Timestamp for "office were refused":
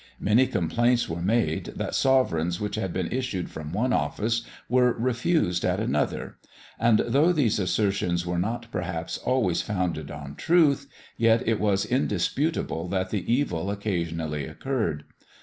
3.93-5.63